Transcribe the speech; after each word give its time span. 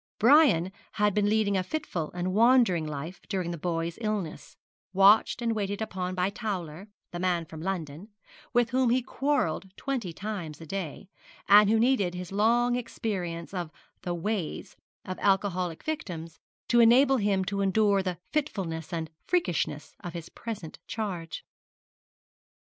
Brian 0.17 0.71
had 0.93 1.13
been 1.13 1.29
leading 1.29 1.55
a 1.55 1.61
fitful 1.61 2.09
and 2.13 2.33
wandering 2.33 2.87
life 2.87 3.21
during 3.29 3.51
the 3.51 3.55
boy's 3.59 3.99
illness, 4.01 4.57
watched 4.93 5.43
and 5.43 5.53
waited 5.53 5.79
upon 5.79 6.15
by 6.15 6.31
Towler, 6.31 6.87
the 7.11 7.19
man 7.19 7.45
from 7.45 7.61
London, 7.61 8.07
with 8.51 8.71
whom 8.71 8.89
he 8.89 9.03
quarrelled 9.03 9.69
twenty 9.77 10.11
times 10.11 10.59
a 10.59 10.65
day, 10.65 11.07
and 11.47 11.69
who 11.69 11.79
needed 11.79 12.15
his 12.15 12.31
long 12.31 12.75
experience 12.75 13.53
of 13.53 13.69
the 14.01 14.15
"ways" 14.15 14.75
of 15.05 15.19
alcoholic 15.19 15.83
victims 15.83 16.39
to 16.67 16.79
enable 16.79 17.17
him 17.17 17.45
to 17.45 17.61
endure 17.61 18.01
the 18.01 18.17
fitfulness 18.31 18.91
and 18.91 19.11
freakishness 19.27 19.95
of 20.03 20.13
his 20.13 20.29
present 20.29 20.79
charge. 20.87 21.45